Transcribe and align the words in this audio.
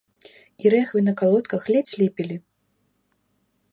І 0.63 0.71
рэхвы 0.73 1.03
на 1.07 1.13
калодках 1.21 1.69
ледзь 1.75 1.93
ліпелі. 2.03 2.39